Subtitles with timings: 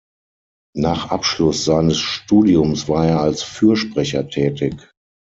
[0.75, 4.91] Nach Abschluss seines Studiums war er als Fürsprecher tätig.